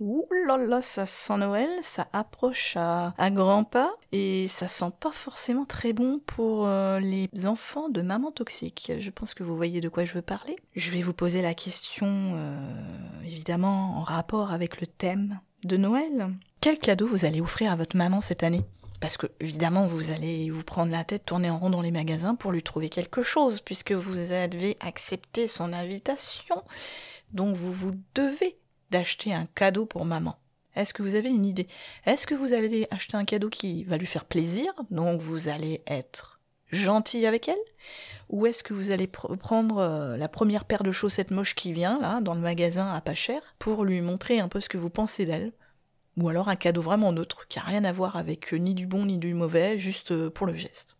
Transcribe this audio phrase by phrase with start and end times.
[0.00, 5.10] Ouh là là, ça sent Noël, ça approche à, grands pas et ça sent pas
[5.10, 8.92] forcément très bon pour euh, les enfants de maman toxique.
[8.98, 10.56] Je pense que vous voyez de quoi je veux parler.
[10.76, 12.60] Je vais vous poser la question, euh,
[13.24, 16.28] évidemment, en rapport avec le thème de Noël.
[16.60, 18.64] Quel cadeau vous allez offrir à votre maman cette année?
[19.00, 22.34] Parce que, évidemment, vous allez vous prendre la tête, tourner en rond dans les magasins
[22.34, 26.62] pour lui trouver quelque chose, puisque vous avez accepté son invitation.
[27.32, 28.58] Donc vous vous devez
[28.90, 30.36] d'acheter un cadeau pour maman.
[30.74, 31.66] Est-ce que vous avez une idée?
[32.06, 35.82] Est-ce que vous allez acheter un cadeau qui va lui faire plaisir, donc vous allez
[35.86, 37.56] être gentil avec elle?
[38.28, 41.72] Ou est-ce que vous allez pr prendre euh, la première paire de chaussettes moches qui
[41.72, 44.78] vient, là, dans le magasin à pas cher, pour lui montrer un peu ce que
[44.78, 45.52] vous pensez d'elle?
[46.16, 48.86] Ou alors un cadeau vraiment neutre, qui a rien à voir avec euh, ni du
[48.86, 50.96] bon ni du mauvais, juste euh, pour le geste?